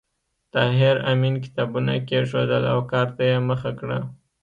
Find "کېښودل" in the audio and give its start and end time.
2.07-2.63